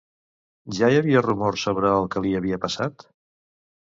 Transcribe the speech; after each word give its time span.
Ja 0.77 0.87
hi 0.87 0.95
havia 1.01 1.21
rumors 1.25 1.65
sobre 1.67 1.91
el 1.97 2.07
que 2.15 2.23
li 2.23 2.31
havia 2.39 2.59
passat? 2.65 3.07